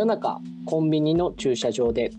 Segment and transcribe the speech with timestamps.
[0.00, 2.10] 夜中コンビニの駐車場で。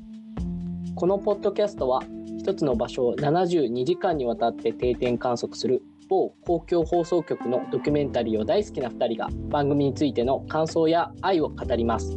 [0.96, 2.04] このポッドキャストは
[2.38, 12.12] 一つの場所を72時間にわたって定点観測する某公共放送局のドキュメンタリーを大好きな2人が番組についての感想や愛を語ります。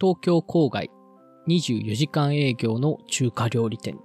[0.00, 0.90] 東京郊外
[1.46, 4.00] 24時間営業の中華料理店。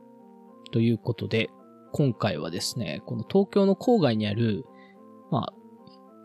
[0.72, 1.50] ということで
[1.92, 4.64] 今回はですねこの東京の郊外にある
[5.32, 5.65] まあ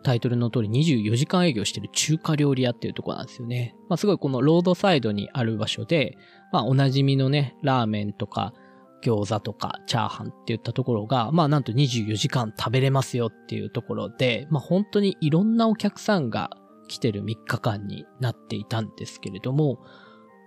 [0.02, 3.76] タイトルの通り24時間営業してる中華料理屋っていうところなんですよね。
[3.88, 6.16] まあすごいこのロードサイドにある場所で、
[6.52, 8.54] まあおなじみのね、ラーメンとか
[9.02, 16.50] 餃子とかチャーハンっていったところが、まあなんと24時間食べれますよっていうところで、まあ本当にいろんなお客さんが
[16.88, 19.78] 来てる3日間になっていたんですけれども、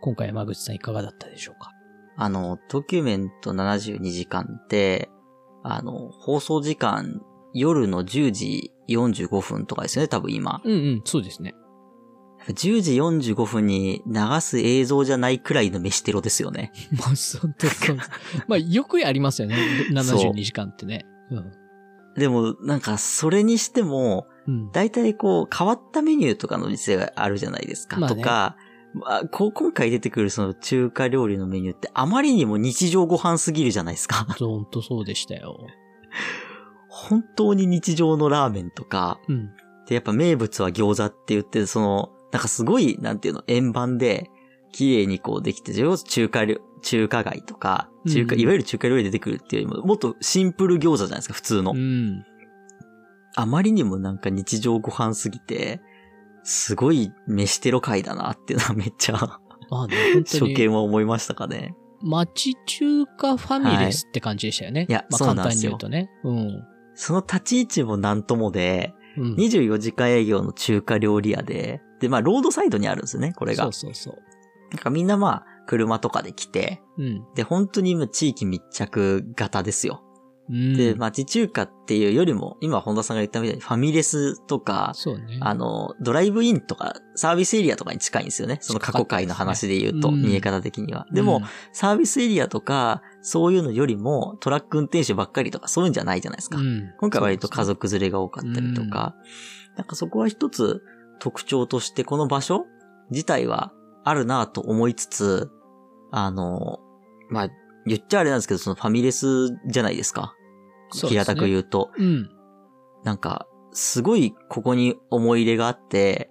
[0.01, 1.71] 今回山口さんいかがだったでしょうか？
[2.17, 5.09] あの、ドキュメント72時間って、
[5.63, 7.21] あの、放送時間
[7.53, 10.62] 夜の10時45分とかですよね、多分今。
[10.63, 11.54] うんうん、そうですね。
[12.48, 16.74] 10時45分に流す映像じゃないくらいの飯テロですよね。
[16.99, 17.93] まあ、そうです。
[18.48, 19.57] まあ、よくやりますよね。
[19.93, 21.05] 72時間ってね。
[21.31, 21.51] うん、
[22.15, 24.27] でも、なんか、それにしても、
[24.74, 27.98] 大体こう、変わったメニューとかの店があるじゃないですか。
[27.98, 28.57] まあね、とか、
[28.93, 34.27] まあ、こう今回出てくるその中華料理のメニューってあまりにも日常ご飯すぎるじゃないですか。
[34.37, 35.57] 本当そうでしたよ。
[36.96, 39.48] 本当に日常のラーメンとか、うん、
[39.88, 44.30] で、やっぱ名物は餃子って言って、その、なんかすごい、なんていうの、円盤で、
[44.72, 51.71] 綺麗にこうできて、中華料、中華街とか、中華、うん、いわゆる中華料理出てくるっていうよりも、もっとシンプル餃子じゃないですか、普通の。
[51.71, 52.24] うん、
[53.36, 55.82] あまりにもなんか日常ご飯すぎて、
[56.44, 59.16] すごい飯テロ会だなっていうのは めっちゃ、
[59.71, 61.76] まあね、初見は思いましたかね。
[62.02, 64.81] 町中華ファミレスって感じでしたよね。
[64.81, 66.12] はい、いや、まあ、簡単に言うとね。
[66.24, 66.64] うん。
[66.96, 73.64] その立ち位置もなんともで、うん、24時間営業の中華料理屋で、で、まあ、ロードサイドにあるんですよね、これが。
[73.64, 74.16] そうそうそう。
[74.72, 80.03] なんかみんなまあ、車とかで来て、うん、で、本当に今地域密着型ですよ。
[80.50, 85.38] で、町中華っていうよりも、今本田さんが言ったみたいにファミレスとか、ね。
[85.40, 88.58] あの、ドライブインとか、サービスエリアとかに近いんですよね。
[88.62, 91.08] その過去回の話で言うと、ね、見え方的には。
[91.14, 96.58] でも、サービスエリアとか、そういうのよりも、トラック運転手ばっかりとか、そういうんじゃないじゃないですか。
[96.58, 99.16] うん、今回は割と家族連れが多かったりとか、
[99.78, 100.84] なんかそこは一つ
[101.20, 102.66] 特徴として、この場所
[103.12, 103.72] 自体は
[104.03, 105.50] あるなと思いつつ、
[106.12, 106.80] あの、
[107.30, 107.50] まあ、
[107.86, 110.36] 言っちゃあれなんですけど、そのファミレスじゃないですか。
[110.92, 111.92] すね、平たく言うと。
[111.98, 112.30] うん。
[113.04, 116.30] なんか、すごいここに思い入れがあって、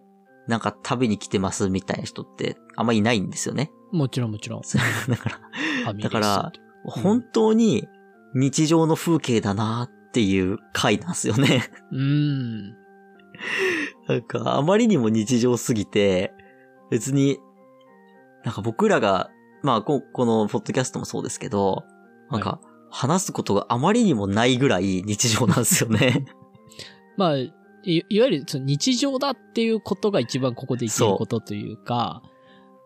[0.49, 3.71] なんか食べに来てますみたいな人ってあんまいないんですよね。
[3.93, 4.63] もちろんもちろん。
[5.09, 5.29] だか
[5.85, 6.53] ら、だから、
[6.85, 7.87] 本当に
[8.35, 11.65] 日常の風景だなっていう回なんですよね。
[11.93, 12.71] うん。
[14.09, 16.33] なんか、あまりにも日常すぎて、
[16.91, 17.39] 別に、
[18.45, 19.31] なんか僕らが
[19.63, 21.85] まあ、こ、このポッドキャストもそうですけど、
[22.31, 26.27] なんか、話すことがあまりにもないぐらい日常なんですよね。
[27.17, 27.53] まあ、い
[27.85, 32.23] いわゆるその日常だっていうことが一番ここで言ってることというか、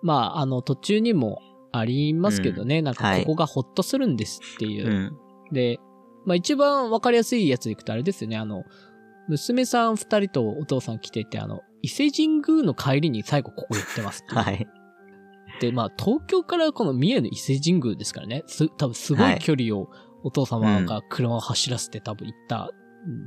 [0.02, 1.40] まあ、あの、途中にも
[1.72, 5.04] ありますけどね、うん、なんかここがほっとするんですっていう。
[5.04, 5.10] は
[5.50, 5.80] い、で、
[6.24, 8.64] まあ一番わかりやすいやつでいくとあれですよね、あの、
[9.28, 14.66] 娘さん二人とお父さん来てて、あの、伊勢神宮の帰りに最後ここ言ってますって はい。
[15.60, 19.88] で、まあ、東京からこの三重の伊勢神宮ですからね、す、多分すごい距離を
[20.22, 22.70] お父様が車を走らせて多分行った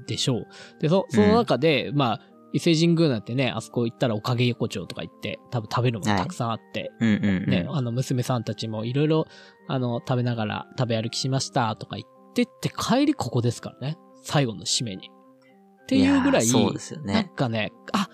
[0.07, 0.47] でしょう。
[0.79, 9.27] で、そ、その中で、うん、まあ、伊勢神宮なんてね、あそこ行ったらおかげ横丁とか行って、多分食べるものたくさんあって、はいね、あの、娘さんたちもいろいろ、
[9.67, 13.97] あの、食べながら食べ歩きしましたとか言ってって帰りここですからね。
[14.23, 15.11] 最後の締めに。
[15.83, 17.13] っていうぐらい、そうですよね。
[17.13, 18.09] なんかね、あ、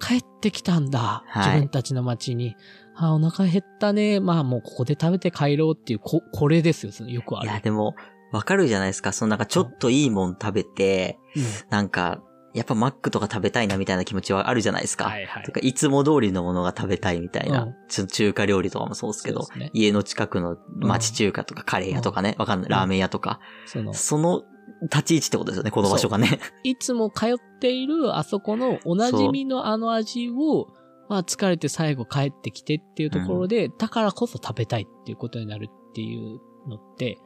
[0.00, 1.24] 帰ってきたんだ。
[1.26, 2.54] はい、自分たちの街に。
[2.96, 4.20] あ、お腹減ったね。
[4.20, 6.92] まあもうここで食べて帰ろうっていう、こ、これですよ。
[7.08, 7.48] よくある。
[7.48, 7.94] いや、でも、
[8.32, 9.12] わかるじゃないですか。
[9.12, 12.22] そのなんかちょっといいもん食べて、うん、なんか、
[12.54, 15.04] やっぱマックとか食べたいなみたいな気持ちはあるじゃないですか。
[15.04, 15.44] はいはい。
[15.44, 17.64] とかいつも通りのものが食べたいみたいな。
[17.64, 22.70] うん、中華料理とかもそうですけど、ね、家の近くの町中華とかカレー屋とかね、わ、うん、かんない。
[22.70, 23.40] ラーメン屋とか。
[23.66, 24.44] その、その
[24.82, 26.40] 立ち位置ってことですよね、この場所がね。
[26.64, 30.68] いつも通っているあそこのおなじみのあの味を、
[31.08, 37.18] まあ疲れて最後帰ってきてっていうところで、うん、だからこそ食べたいっていうことになるっていうのって、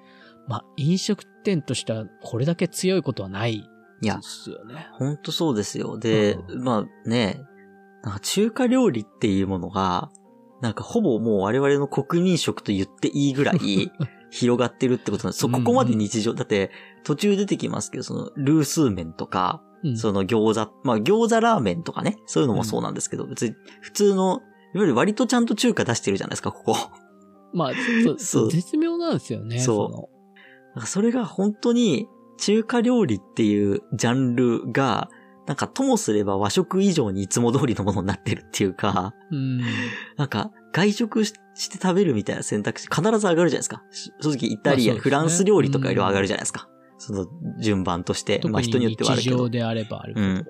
[0.49, 3.65] まあ飲食店としてはこれだけ強いことはない
[4.03, 4.89] ですよね。
[4.93, 5.99] ほんとそうですよ。
[5.99, 7.41] で、うん、まあね、
[8.03, 10.11] なんか中華料理っていうものが、
[10.61, 13.59] なんかほぼもう我々の国民食と言っていいぐらい、
[14.31, 15.41] 広がってるってことなんです。
[15.41, 16.71] そ、ここまで日常、だって、
[17.05, 24.41] 途中出てきますけど、その、ルースー麺とか、うん、その餃子、まあ餃子ラーメンとかね、そういうのもそうなんですけど、うん、別に普通の、
[24.75, 26.77] いわゆる割とちゃんと中華出してるじゃないですか、ここ。
[27.53, 27.73] まあ、
[28.19, 29.59] そう、 絶妙なんですよね。
[29.59, 30.11] そ
[30.77, 30.87] う。
[30.87, 32.07] それが本当に
[32.39, 35.09] 中華料理っていうジャンルが、
[35.47, 39.61] なんかともすれば和食以上にいつも通りのものになってるっていうか、うん、
[40.17, 41.33] なんか外食し
[41.69, 43.83] て食べるみたいな選択肢必ず上がるじゃないですか。
[44.21, 46.69] 正直イタリア、ね、フランス料理とかより上がるじゃないですか。
[46.71, 47.27] うん、その
[47.61, 48.41] 順番として。
[48.49, 49.49] まあ人によってはあるけど。
[49.49, 50.15] であればある。
[50.17, 50.47] うん。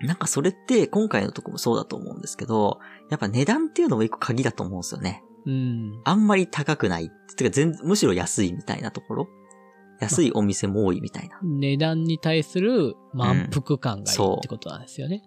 [0.00, 5.22] うん、なんかそれって今回のとこもそうだと思うんですけど、やっぱ値段っていうのも一個鍵だと思うんですよね。
[5.44, 6.00] うん。
[6.04, 7.10] あんまり高くない。
[7.36, 9.28] てか全、むしろ安いみたいなところ。
[10.00, 11.38] 安いお店も多いみたいな。
[11.42, 15.22] 値段に対する満腹感がいいってことなんですよね。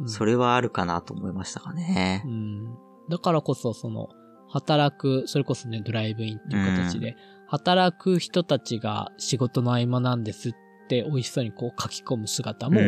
[0.00, 2.22] うん、それはあるかなと思いましたかね。
[2.26, 2.74] うん。
[3.10, 4.08] だからこそ、その、
[4.48, 7.16] 働く、それこそね、ドライブインっていう形で、うん、
[7.48, 10.52] 働く人たちが仕事の合間なんですっ
[10.88, 12.80] て美味しそうにこう書き込む姿も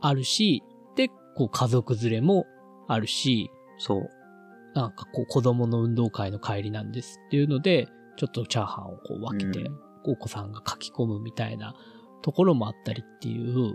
[0.00, 2.46] あるし、うん、で、こう家族連れも
[2.88, 4.08] あるし、そう。
[4.74, 9.70] なんかこう子供の運動会の帰りなんですっていうので、ちょっとチャーハンをこう分けて、
[10.04, 11.74] お子さんが書き込むみたいな
[12.22, 13.74] ところもあったりっていう、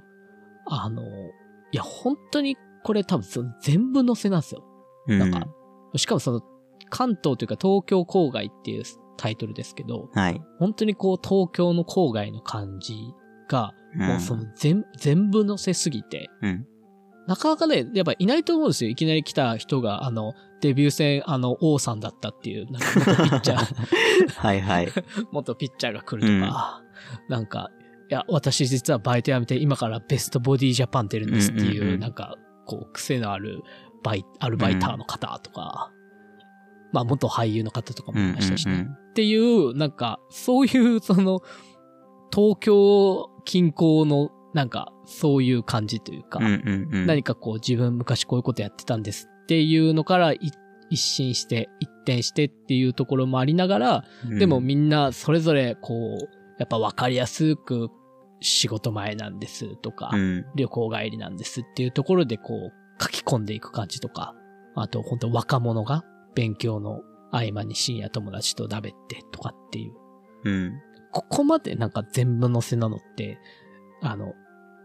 [0.68, 4.64] あの、いや、本当にこれ多分その全部載せなんですよ。
[5.08, 5.48] なんか、
[5.96, 6.42] しかもその、
[6.90, 8.84] 関東というか東京郊外っていう
[9.18, 10.42] タイトルですけど、はい。
[10.60, 13.14] 本当にこう東京の郊外の感じ
[13.48, 16.68] が、もうその全、全部載せすぎて、うん、
[17.28, 18.92] なかなかね、やっぱいないと思うんですよ。
[18.92, 24.28] いきなり来た人が、あの、デビュー戦、あの、王さんだったっていう、なんか元ピッチャー。
[24.38, 24.88] はいはい。
[25.32, 26.84] 元ピッチャーが来るとか、
[27.28, 27.72] うん、なんか、
[28.10, 32.36] いや、私実はバイト辞めて今からベストボディジャパン出るんですっていう、うんうんうん、なんか、
[32.66, 33.64] こう、癖のある
[34.04, 35.95] バイ、アルバイターの方とか、うん、
[36.96, 38.74] まあ、元俳優の方とかもいましたしね。
[38.74, 38.80] うん。
[38.80, 41.42] うんうん、っていう、なんか、そういう、その、
[42.34, 50.54] 東京近郊のなんか、そういう感じというか、うんうんうん、何かこう自分昔こういうことやってたんですっていうのから一
[50.94, 57.90] 新して、一転してっていうところもありながら、うん、でもみんなそれぞれこう、やっぱわかりやすく
[58.40, 64.36] 仕事前なんですとか、うん、旅行帰りなんですっていうところでこう書き込んでいく感じとか、
[64.76, 67.02] あと本当若者が勉強の
[67.32, 69.94] 合間に深夜友達と食べてとかっていう。
[70.44, 70.74] うん。
[71.12, 73.40] ここまでなんか全部載せなのって、
[74.02, 74.34] あの、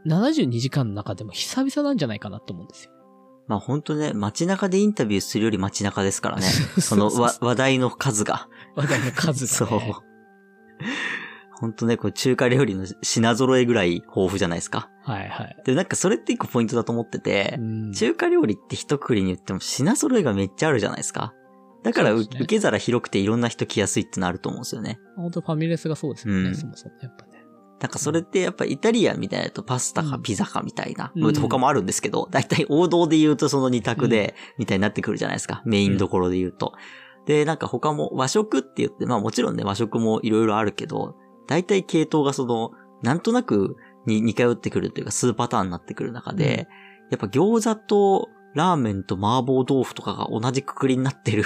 [0.07, 2.93] 72時間の中でも久々なんじゃないかなと思うんですよ。
[3.47, 6.47] まあ本当ね、街中でインタビューするより街中ですからね。
[6.81, 8.49] その話題の数が。
[8.77, 10.11] 話題の数が、ね、そう。
[11.61, 14.89] 本当ね、これ中華料理の品揃えぐらい豊富じゃないですか。
[15.03, 15.63] はいはい。
[15.67, 17.59] で、なんかそれって一個ポイントだと思ってて、
[17.95, 21.35] 中華料理って一括りに言っても品揃えがめっちゃあるじゃないですか。
[21.83, 25.01] だから、ね、受け皿広くていろんな人来やすいってなると思うんですよね。
[25.17, 26.95] 本当ファミレスがそうですよね、うん、そもそも。
[27.01, 27.25] やっぱ
[27.81, 35.63] なんかそれってやっぱイタリアンみたいなとパスタかピザかみたいな、うん、他もあるんですけど、だいたい王道で言うとその二択で、みたいになってくるじゃないですか。
[35.65, 36.75] メインどころで言うと。
[37.25, 41.17] で、なんか他も和食って言って、まあもちろんね和食もいろいろあるけど、
[41.49, 42.73] だいたい系統がその、
[43.03, 46.69] なんとなくに似通ってくるというか数パターンになってくる中で、
[47.11, 51.45] やっぱ餃子とラーメンと麻婆豆腐とかが同じくくりになってる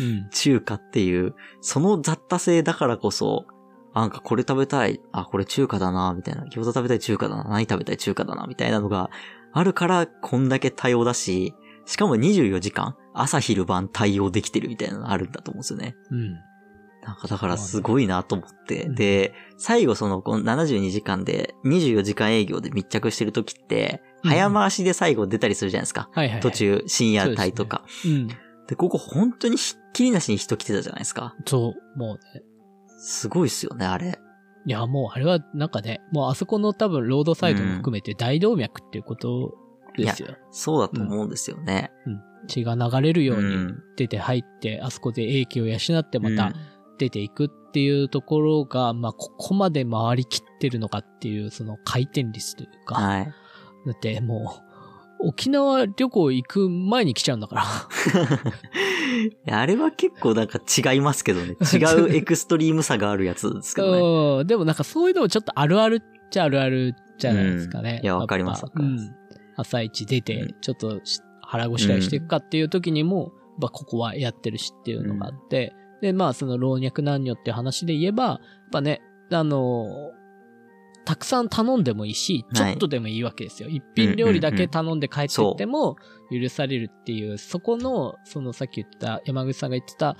[0.00, 3.46] うん、中華っていう、その雑多性だからこそ、
[3.94, 6.44] なんかこれ食べたい、あ、これ中華だな、みたいな。
[6.46, 9.10] 餃子食べたい中華だな、何食べたい中華だな、みたいなのが
[9.52, 11.54] あるから、こんだけ多様だし、
[11.84, 15.96] しかも24時間、朝昼晩対応できてるみたいなのがあるんだと思うんですよね。
[16.10, 16.32] うん。
[17.02, 18.88] なんかだからすごいなと思って。
[18.88, 26.08] で、最後そのこの72時間で24時間営業で密着してる時って、早回しで最後出たりするじゃないですか。
[26.12, 27.84] はいはい、途中深夜帯とか。
[28.04, 28.26] うね、うん。
[28.68, 31.34] で、ここ本当にひっきりなしに人来てたじゃないですか。
[31.46, 32.42] そう、もうね。
[32.98, 34.18] すごいっすよね、あれ。
[34.64, 39.54] いや、もうあれはなんかね、もうあそこの多分ロードサイドも含めて大動脈っていうこと
[39.96, 40.28] ですよ。
[40.30, 42.20] うん、そうだと思うんですよね、うん。
[42.46, 46.52] 血が流れるように出て入って、あそこで英気を養ってまた
[46.98, 52.94] 出ていくっていうところが、まあここまで回りきってるのかっていうその回転率というか。
[52.94, 53.32] はい。
[53.86, 54.62] だっても
[55.20, 57.64] う、沖縄旅行行く前に来ちゃうんだから
[59.60, 61.56] あれは結構なんか違いますけどね。
[61.72, 64.44] 違うエクストリームさがあるやつですけどね。
[64.46, 67.98] でもなんかそういうのもちょっとあるあるっちゃあるあるじゃないですかね。
[68.00, 68.64] うん、いや、わかります。
[68.74, 68.98] うん。
[69.56, 71.00] 朝一出て、ちょっと
[71.42, 78.38] 腹ごしらえしていくかっていう時にも、まあここはやってるしっていうのがあって、で、まあその老若男女っていう話で言えば、やっ
[78.72, 80.10] ぱね、あの、
[81.04, 83.68] たくさん頼んでもいいし、ちょっとでもいいわけですよ。
[83.68, 85.96] 一品料理だけ頼んで帰ってっても
[86.30, 90.16] 許されるっていう、そこの、そのさっき言った山口さんが言ってた、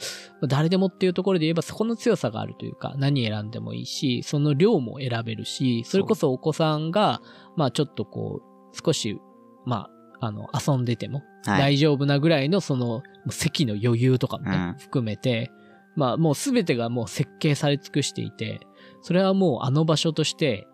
[0.49, 7.21] 誰でもっていうところで言えばそこの強さがあるというか、何選んでもいいし、その量も選べるし、それこそお子さんが、
[7.57, 9.19] まあちょっとこう、少し、
[9.65, 9.89] ま
[10.21, 15.53] あ、あの、遊んでても大丈夫なぐらいのその、席の余裕とかもね、含めて、
[15.95, 18.61] まあもうすべてがもう設計され尽くしていて、
[19.03, 20.67] それはもうあの場所として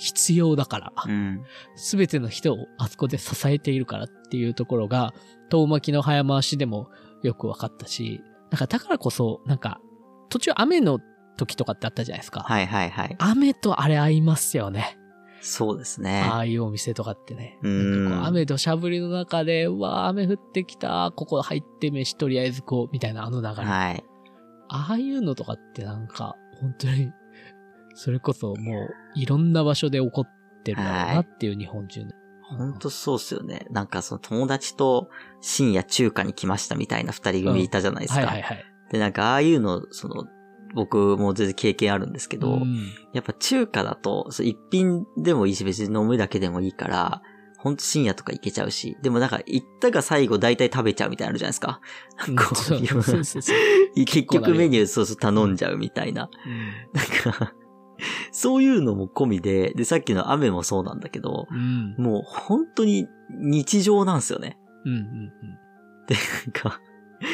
[0.00, 0.92] 必要だから、
[1.76, 5.12] す、べ、ての人をあそこで支えているからっていうところが、
[5.50, 6.88] 遠巻きの早回しでも
[7.22, 9.78] よく分かったし、なんかだからこそ、なんか、
[10.30, 11.00] 途中雨の
[11.36, 12.40] 時とかってあったじゃないですか。
[12.40, 13.16] はいはいはい。
[13.18, 14.96] 雨とあれ合いますよね。
[15.42, 16.22] そうですね。
[16.22, 17.58] ああいうお店とかってね。
[17.62, 23.66] なん雨土砂降りの中で、うわ雨降ってきた、ここ入って飯とりあえずこう、みたいなあの流れ。
[23.66, 24.04] はい。
[24.68, 27.10] ああいうのとかってなんか、本当に
[27.94, 32.14] それこそもういろんな場所で起こってるだろうなっていう日本中で。
[32.42, 33.66] 本当そうっすよね。
[33.70, 35.08] なんかその友達と
[35.40, 38.22] 深夜中華に来ましたみたいな二人組いたじゃないですか。
[38.22, 38.64] うん、はいはいはい。
[38.90, 40.26] で、なんかああいうの、その、
[40.74, 47.22] 僕も全然経験あるんですけど、うん、やっぱ中華だと、一品でもいいし別に飲むだけでもいいから、
[47.58, 51.80] ほんと深夜とか行けちゃうし、でもなんか行ったが最後大体食べちゃうみたいなのあるじゃないですか。
[52.18, 52.54] こ
[53.96, 56.30] う結局メニューそうそう頼んじゃうみたいな。
[56.46, 57.54] うん、なんか、
[58.32, 64.58] そういうのも込みで、で、さっきの雨もそうなんだけど、うん、もう本当に日常なんですよね。
[64.84, 65.32] うんうんうん。
[66.06, 66.14] で、
[66.46, 66.80] なんか、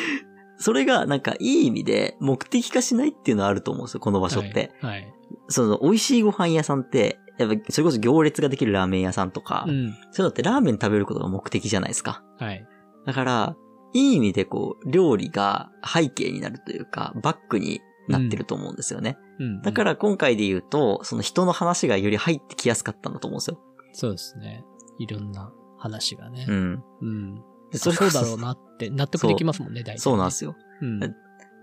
[0.58, 4.72] それがなんかいい意味で目的化しないっていうのはあると思うんですよ、この場所って。
[4.80, 4.90] はい。
[4.92, 5.14] はい、
[5.48, 12.24] その美味しいご飯屋さんって、やっぱそれこそ行列ができるラーメン屋さんとか、うん、そういうのってラーメン食べることが目的じゃないですか。
[12.38, 12.66] はい。
[13.04, 13.56] だから、
[13.92, 19.18] いい意味でこう、料理が背景になるというか、バックになってると思うんですよね。
[19.38, 19.62] うん。
[19.62, 23.60] だから今回で言うと、その人の話がより入ってきやすかったんだと思うんですよ。
[23.92, 24.64] そうですね。
[24.98, 26.46] いろんな話がね。
[26.48, 26.84] うん。
[27.00, 27.42] うん。
[27.72, 30.54] それそうだろうなって納得できますもんね、大体、そうなんですよ。
[30.80, 31.00] うん。
[31.00, 31.08] だ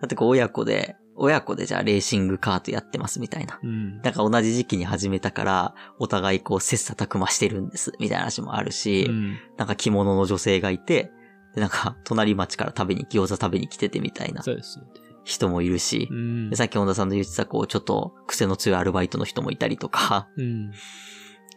[0.05, 3.59] ってこう親子で、親子でじゃあレーシングカートやってますみたいな。
[3.61, 4.01] うん。
[4.01, 11.11] だから同じ時期に始めたから、お互いこう切磋琢磨してるんです、みたいな話もあるし、うん、なんか着物の女性がいて、
[11.53, 14.41] で、なんか、隣町から食べに、餃子食べに来ててみたいな。
[14.41, 14.79] そうです。
[15.23, 20.71] 人もいるし、うん、でさっき本田さんの言ってた、こう、ちょっと癖の強いアルバイトの人もいたりとか、うん、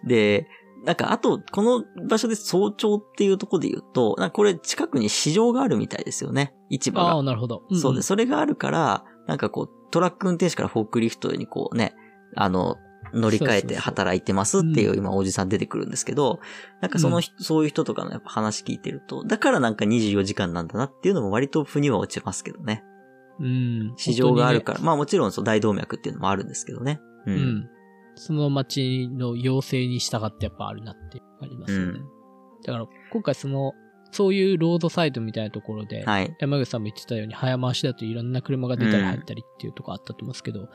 [0.06, 0.46] で、
[0.84, 6.54] なんか、あと、この場所で早朝っていうところで言うと、なんかこれ近くに市場があるみたいですよね。
[6.70, 7.12] 市場が。
[7.12, 7.64] ああ、なるほど。
[7.68, 11.94] うんうん、そうで、それがあるから、なんかこう、トラック運転手からフォークリフトにこうね、
[12.36, 12.76] あの、
[13.12, 16.40] 乗り換えて働いてますっていう今おじさん出てくるんですけど、
[16.80, 22.84] なんかその、うん、そういう人とかのやっぱ話聞いてると、だからなんか24時間なんだなっていうのも割と腑には落ちますけどね。
[23.40, 23.94] うん。
[23.96, 24.78] 市場があるから。
[24.78, 27.00] ね、まあもちろんそう大動脈っていうのもあるんですけどね。
[27.26, 27.34] うん。
[27.34, 27.70] うん、
[28.14, 31.84] その街の要請に従ってやっぱあるなってありますよね。
[31.84, 31.94] うん、
[32.64, 33.72] だから今回その、
[34.12, 40.68] そういうロードサイドみたいなところで、はい、山口さんも言ってたように早回しだといろんな車が出たり入ったりっていうとこあったと思うんですけど、うん、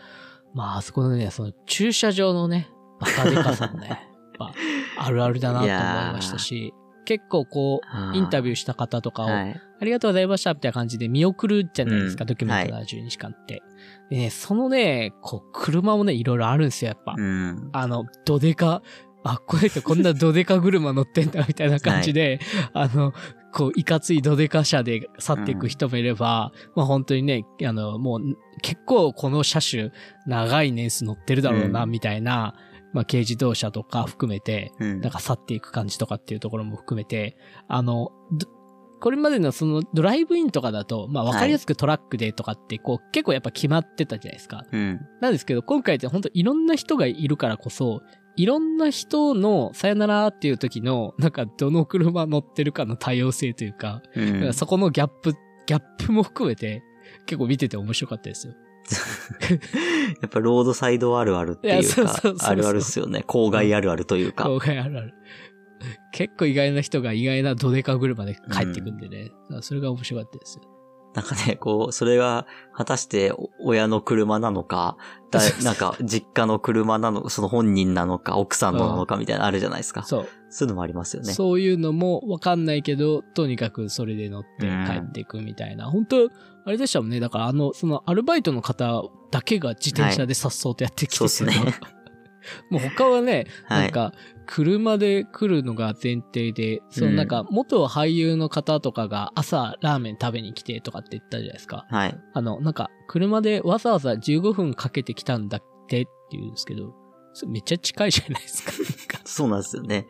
[0.54, 4.08] まああそこのね、その駐車場のね、バカでかさもね、
[4.98, 6.74] あるあるだなと思いましたし、
[7.06, 7.82] 結構こ
[8.14, 13.54] う、インタビューした方とかを、はい、ありがとうございましたみたいな感じで見送るじゃないですか、うん、ドキュメント72時間って。
[13.54, 13.60] は
[14.12, 17.16] い、でね、そのね、こう、車もね、いろいろあるんですよ、やっぱ。
[17.18, 18.82] うん、あの、どでか、
[19.24, 22.40] あ、これってこんなどでか車乗ってんだみたいな感じで、
[22.74, 23.14] はい、あの、
[23.54, 28.22] こう、いかついどでか車で去っていく人もいれば、うん、まあ本当にね、あの、もう
[28.62, 29.92] 結構この車種
[30.26, 32.56] 長い年数乗ってるだろうな、みたいな、
[32.94, 38.12] まあ、軽自動車とか含めて、なんか去っていく感じとかっていうところも含めて、あの、
[39.02, 44.64] これまでのそのドライブインとかだと、まあわかりやすくトラックでとかってこう結構やっぱ決まってたじゃないですか。
[44.72, 48.04] うん、なんですけど今回って本当いろんな人がいるからこそ、
[48.36, 55.34] いろんな人のさよならっていう時のなんかどの車乗ってるかの多様性というか、うん、かそこのギャップ、
[55.66, 56.84] ギャップも含めて
[57.26, 58.54] 結構見てて面白かったですよ。
[60.22, 63.24] やっぱロードサイドあるあるっていうか、あるあるっすよね。
[63.28, 64.46] 郊外あるあるというか。
[64.46, 65.14] 郊外あるある。
[66.12, 69.32] 結構意外な人が意外なドデカ車で帰ってくんでね。
[69.50, 70.64] うん、それが面白かったですよ。
[71.14, 74.98] なんかね、こう、それが果たして親の車なのか、
[75.32, 80.04] だなんか実家の車なの、その本人なのか、奥さんのなのかみたいなのあるじゃないですか。
[80.04, 80.28] そう。
[80.50, 81.34] そういうのもありますよね。
[81.34, 85.86] そういうのもわかんないけど、とにかくそれで乗って帰っていくみたいな。
[85.86, 86.30] うん、本当
[86.66, 87.20] あれでしたもんね。
[87.20, 91.74] だからあの、そのアルバイトの方だけが自転車で颯爽とやってきて、はい、そうですね。
[92.70, 94.14] もう他はね、なんか、
[94.46, 101.86] 車で来るのが前提で、そのなんか、元俳優の方とかが朝ラーメン食べに来てとかって言ったじゃないですか。
[101.90, 102.20] はい。
[102.34, 106.94] あの、なんか、車でわざわざ15分かけてきたんだってって言うんですけど、
[107.48, 108.64] めっちゃ近いじゃないです
[109.08, 109.22] か。
[109.24, 110.08] そうなんですよね。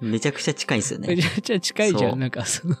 [0.00, 1.08] めちゃくちゃ近いんですよね。
[1.08, 2.18] めちゃくちゃ近いじゃん。
[2.18, 2.76] なんかその。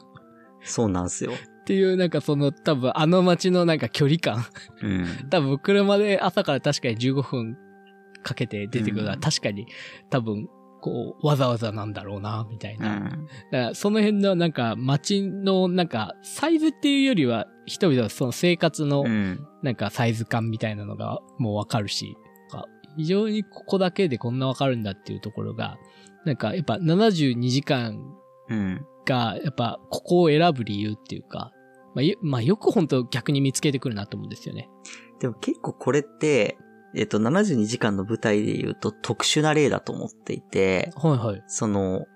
[0.62, 1.32] そうなんですよ。
[1.32, 4.44] っていう、なんかその多分あの街のなんか距離感。
[4.82, 5.06] うん。
[5.30, 7.58] 多分車で朝から確かに15分
[8.26, 9.68] かけて出てくるのは確かに
[10.10, 10.48] 多分
[10.80, 12.96] こう、わざわざなんだろうな、みたいな。
[12.96, 13.16] うん、だか
[13.50, 19.04] らその辺のなんか街のなんかサイズっていうよりは人々はその生活の
[19.62, 22.16] なんかサイズ感みたいなのがもうわかるし、
[22.96, 25.76] 非常にここだけでこんなわかるんだっていうところが、
[26.24, 27.98] なんかやっぱ72時間
[29.04, 31.52] がやっぱここを選ぶ理由っていうか、
[31.94, 34.68] まあ、よまあ、よく本当逆に見つけてくるなと思うんですよね。
[35.20, 36.58] でも結構これって、
[36.96, 41.44] えっと、72時間の舞台で言うと特殊な例だと思っていて、はいはい。
[41.46, 42.06] その、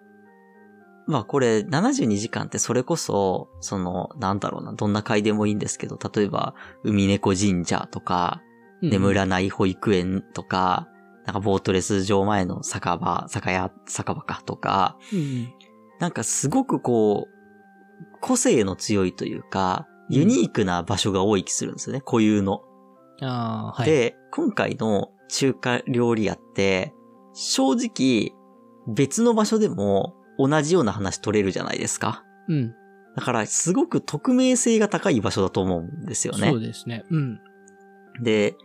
[1.07, 8.43] まあこれ72時間ってそれこそ、その、なんだろうな、どんな回でもいいんですけど、例えば、海猫神社とか、
[8.83, 10.89] 眠らない保育園とか、
[11.27, 15.53] なんかボートレス場前の酒場、酒屋、酒場かとか、うん、
[15.99, 22.63] なんかすごくこう、個性の強いというか、ユニークな場所が多い気するんですよね、固有の。
[23.23, 26.95] あはい、で、今回の中華料理屋って、
[27.33, 28.33] 正直、
[28.89, 32.25] 別の場所でも同じような話取れるじゃないですか。
[32.49, 32.75] うん。
[33.17, 36.49] だから、すごく匿名性が高い場所だと思うんですよね。
[36.51, 37.05] そうですね。
[37.11, 37.41] うん。
[38.23, 38.57] で、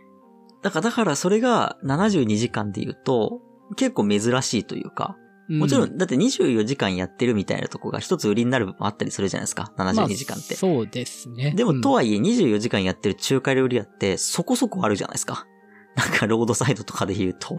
[0.62, 3.40] だから、だからそれが72時間で言うと、
[3.76, 5.16] 結構珍しいというか、
[5.48, 9.72] もちろん、だって24時間やってるみたいなとこが一つ売りになる部分あったりするじゃないですか。
[9.76, 10.54] 72時間って。
[10.54, 11.52] まあ、そうですね。
[11.52, 15.46] でも、とはいえ24時間やってる中華料理屋ってそこそこあるじゃないですか。
[15.94, 17.58] なんかロードサイドとかで言うと。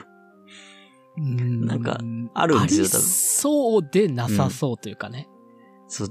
[1.19, 1.97] んなんか、
[2.33, 3.01] あるんですよ、多分。
[3.01, 5.27] そうでなさそうというかね。
[5.83, 6.09] うん、そう、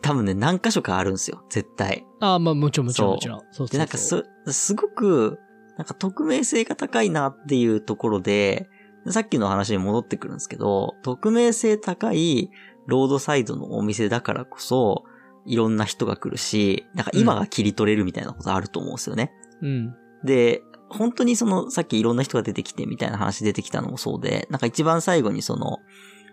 [0.00, 2.06] 多分ね、何箇所かあるんですよ、絶対。
[2.20, 3.40] ああ、まあもちろんもちろんもちろん。
[3.40, 5.38] そうそうで、なんかす、すごく、
[5.76, 8.68] なんか匿名性が高いなっていうところで、
[9.08, 12.50] さっきの話に戻ってくるんですけど、匿名性高い
[12.86, 15.04] ロードサイドのお店だからこそ、
[15.46, 19.32] いろんな人が来るし、なんか今が切り取れるみたいなことあると思うんですよね。
[19.60, 19.94] うん。
[20.24, 25.78] で、本当にその、さっきいろんな人が出てきてみたいな話出てきたのもそうで、なんか一番最後にその、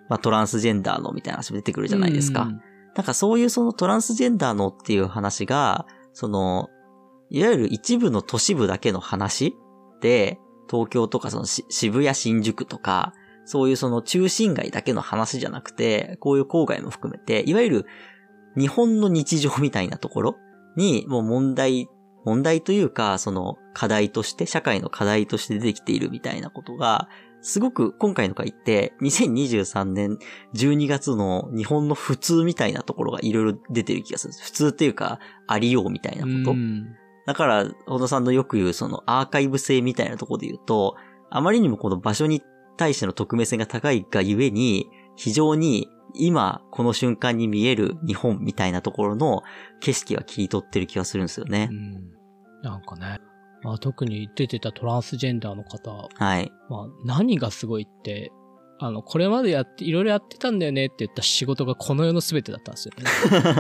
[0.10, 2.44] まあトランスジェンダーのみたいな話も出てくるじゃないですか。
[2.44, 2.62] うん、
[2.96, 6.70] なんかそういうそのトランスジェンダーのっていう話が、その、
[7.30, 9.56] いわゆる一部の都市部だけの話
[10.02, 10.40] で、
[10.72, 17.86] 東京とかその渋谷新宿とか、そういうその中心街だけの話じゃなくて、こういう郊外も含めて、いわゆる
[18.58, 20.38] 日本の日常みたいなところ
[20.78, 21.90] にもう問題、
[22.24, 27.10] 問題というか、その課題として、社会の課題として出てきているみたいなことが、
[27.42, 30.18] すごく今回の回って、2023年
[30.54, 34.34] 12月の日本の普通みたいなところがいろいろ出てる気がする。
[34.40, 36.56] 普通っていうか、ありようみたいなこと。
[37.32, 40.98] だから、小野さんのよく言うそのアーカイブ性みたいなところで言うと、
[41.30, 42.42] あまりにもこの場所に
[42.76, 49.44] 対しての匿名性が高いがゆえに、非常に今、この瞬間に見える日本みたいなところの
[49.80, 51.70] 景色は切り取ってる気がするんですよね。
[51.72, 52.12] うん。
[52.64, 53.20] なんかね。
[53.64, 56.10] まあ特に出てたトランスジェンダーの方。
[56.14, 56.52] はい。
[56.70, 58.30] まあ何がすごいって、
[58.84, 63.06] あの、これまでやって、いろいろやってたんだよねって言った仕事がこの世の全てだったんですよね。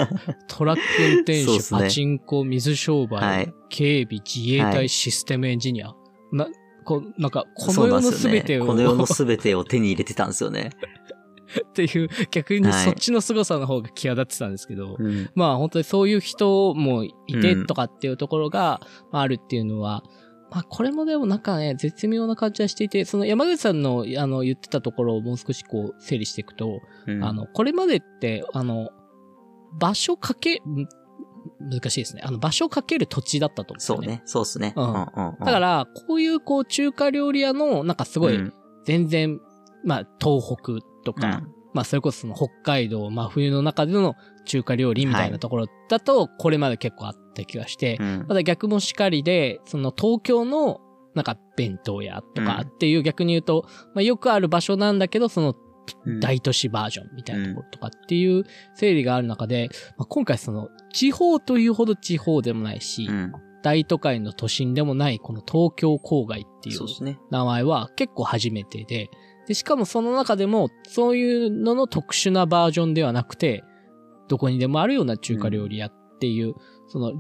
[0.49, 5.93] トラック運転手、ね、パチンコ、水商売、はい、警備、自衛隊、はい、システムエンジニア。
[6.31, 6.47] な、
[6.85, 10.71] こなんか、この世の全てを、ね、この世の全てを手に入れてたんですよね。
[11.69, 18.81] っていう、逆にそっちの凄さの方が際立ってたんですけど、はい、まあ本当にそういう人もいてとかっていうところが、
[19.11, 20.03] あるっていうのは、
[20.51, 28.89] まあ、これもでもなんかね、絶妙な感じはしていて、その山口さんの、あの、言ってたところをもう少しこう、整理していくと、うん、あの、これまでって、あの、
[29.79, 30.61] 場所かけ、
[31.61, 32.21] 難しいですね。
[32.25, 34.07] あの、場所かける土地だったと思う、ね。
[34.07, 34.21] そうね。
[34.25, 34.73] そうですね。
[34.75, 34.83] うん。
[34.83, 35.05] うんうん
[35.39, 38.37] だから、こういうこう、中華料理屋の、なんかすごい、
[38.85, 39.39] 全然、
[39.85, 50.81] まあ、東北とか、まあ、それこそその北海道、まあ、冬の中での中華料理みたいなところだと、これまで結構あった気がして、はい、ただ逆もしかりで、その東京の、
[51.13, 55.55] なんか弁当屋とかっていう逆に言うと、まあ、よくある場所なんだけど、その
[56.21, 58.43] 大都市バージョンみたいなところとかっていう
[58.75, 63.09] 整理がある中で、まあ、今回その地方というほど地方でもないし、
[63.61, 69.09] 大都会の都心でもないこの東京郊外っていう名前は結構初めてで、
[69.47, 73.63] で、しかもその中でも、そういうのの特殊なバージョンではなくて、
[74.27, 76.55] どこにでもあるような中華料理屋っていう、うん、
[76.91, 77.13] その、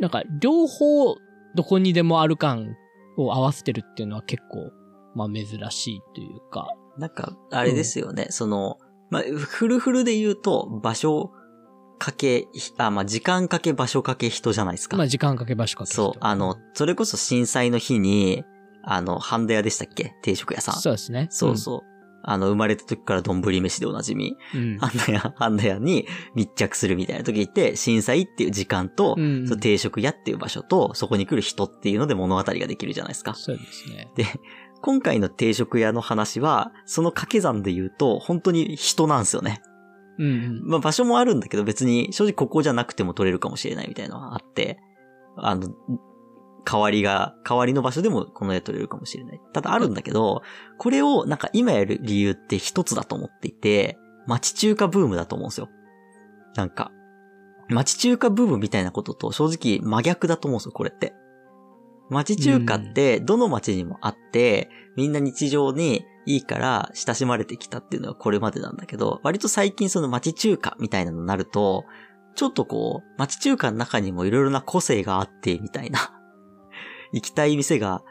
[0.00, 1.16] なんか、両方、
[1.56, 2.76] どこにでもある感
[3.18, 4.70] を合わせてるっていうのは結構、
[5.14, 6.68] まあ珍しいというか。
[6.98, 8.78] なんか、あれですよね、うん、その、
[9.10, 11.32] まあ、フルフルで言うと、場所
[11.98, 12.46] かけ、
[12.78, 14.96] あ、まあ、時間かけ場所かけ人じゃないですか。
[14.96, 15.96] まあ、時間かけ場所かけ人。
[15.96, 18.44] そう、あの、それこそ震災の日に、
[18.82, 20.14] あの、ハンダ屋でしたっけ？
[20.22, 20.76] 定食屋さん。
[20.76, 21.26] そうですね。
[21.30, 21.80] そうそう。
[21.84, 21.89] うん、
[22.22, 33.34] あの、生まれた時から丼飯でおなじみ、うん、ハンダ屋、ハンダ屋に密着するみたいな時って、震災っていう時間と、うん、その定食屋っていう場所と、そこに来る人っていうので物語ができるじゃないですか。
[33.34, 34.10] そうですね。
[34.16, 34.26] で、
[34.82, 39.62] 今回の定食屋の話は、その掛け算で言うと、本当に人なんですよね。
[40.18, 44.78] うん、まあ場所もあるんだけど別に正直ここじゃなくても取れるかもしれないみたいなのがあって、
[45.36, 45.70] あの、
[46.64, 49.40] 代わりが、代わりの場所でもこの絵取れるかもしれない。
[49.52, 50.42] ただあるんだけど、
[50.78, 55.68] これをなんか今やる理由って一つだと思っていて、町中華ブームだと思うんですよ。
[56.54, 56.92] なんか、
[57.68, 61.14] 町中華ブームみたいなことと正直真逆だと思うんですよ、これって。
[62.10, 71.84] 町中華ってどの町にもあって、みんな日常にいいから親しまれてきたっていうのはこれまでなんだけど、割と最近その町中華みたいなのになると、
[72.34, 76.19] ちょっとこう、町中華の中にもいろいろな個性があって、みたいな。
[77.12, 78.02] 行きたい店が、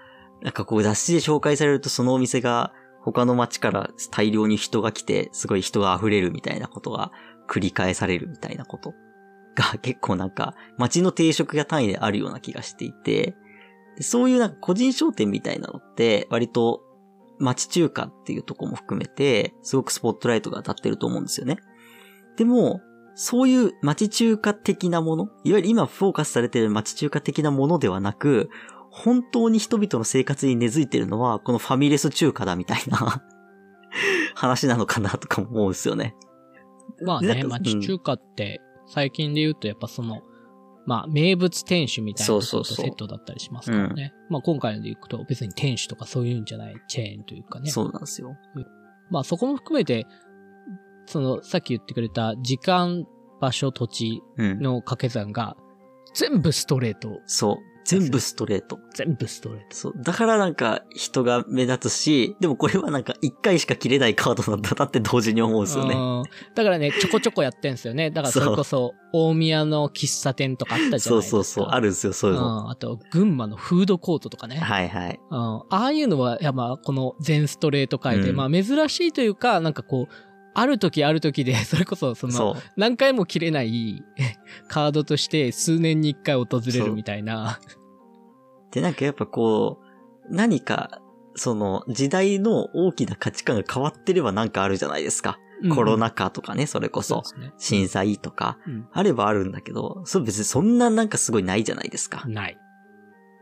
[0.41, 7.11] なんかこう雑誌で紹介されるとそのお店が他の町から大量に人が来て、すごい人が溢れるみたいなことが
[7.47, 8.93] 繰り返されるみたいなこと
[9.55, 13.35] が結構なんか町の定食屋単位であるような気がしていて、
[14.01, 16.81] そういうなんか個人商店みたいなのって割と
[17.39, 21.57] 町中華っていうとこも含めて、すごくスポットライトが当たってると思うんですよね。
[22.37, 22.81] でも、
[23.15, 28.49] そういう町中華的なもの、いわゆる今フォーカスされている町中華的なものではなく、
[28.91, 33.23] 本当に人々の生活に根付いてるのは、このファミレス中華だみたいな
[34.35, 36.15] 話なのかなとか思うんですよね。
[37.01, 40.21] まあね、町中華って、最近で言うとやっぱその、
[40.85, 44.13] まあ、名物店主みたいなとセットだったりしますからね。
[44.29, 47.69] まあ、今回ので行くと別に店主とかそういうんじゃないチェーンというかね。
[47.69, 48.35] そうなんですよ。
[49.11, 50.07] まあ、そこも含めて、
[51.05, 53.05] その、さっき言ってくれた時間、
[53.39, 55.55] 場所、土地の掛け算が、
[56.13, 57.78] 全部ストレート、そう。
[57.89, 58.79] 全部ストレート。
[58.93, 59.75] 全部ストレート。
[59.75, 59.93] そう。
[59.97, 65.95] だからなんか人が目立つし、でもこれはなんか一回しか切れないカードなんだなって同時に思うんですよね。
[66.53, 68.11] だからね、ちょこちょこやってんすよね。
[68.11, 71.11] だからそれこそ、大宮の喫茶店とかあったじゃないですか。
[71.11, 71.65] そうそうそう。
[71.69, 72.69] あるんですよ、そういうの。
[72.69, 74.57] あと、群馬のフードコートとかね。
[74.57, 75.19] はいはい。
[75.31, 75.37] うん。
[75.37, 80.13] ああいうのは、いやまあ、この全ストレート回で、うん、まあ珍しいというか、なんかこう、
[80.53, 84.03] ある時ある時で、 それこそその、何回も切れない
[84.67, 87.59] カードとして数年に一回訪れるみたいな。
[88.71, 89.79] で、なんかやっぱこ
[90.29, 91.01] う、何か、
[91.35, 95.39] その時代の大きな価値観が変わってればなんかあるじゃないですか。
[95.61, 97.23] うん、コロナ禍とかね、それこそ。
[97.57, 98.57] 震災とか、
[98.91, 102.23] あればあるんだけど、そう別にそんななんかすごいないじゃないですか。
[102.27, 102.57] ない。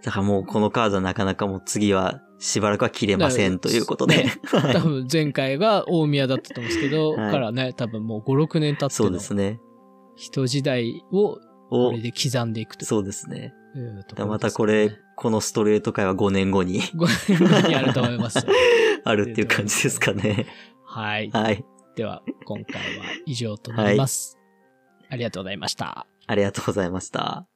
[0.03, 4.25] だからもうこのカードはなかなかもう次はしばらくは切れませんということで。
[4.25, 9.59] ね、多分前回が大宮だったと思うんですけど、はい、からね、多分もう5、6年経ってそうですね。
[10.15, 12.85] 人時代をこれで刻んでいくと。
[12.85, 13.53] そうですね。
[14.17, 16.79] またこれ、このストレート界は5年後に。
[16.79, 18.45] 5年後にあると思います。
[19.03, 20.45] あるっていう感じですかね。
[20.85, 21.31] はい。
[21.31, 21.65] はい。
[21.95, 24.37] では、今回は以上となります。
[24.99, 26.05] はい、ありがとうございました。
[26.27, 27.47] ありがとうございました。